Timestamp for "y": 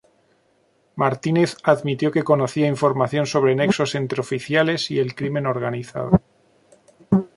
4.89-4.97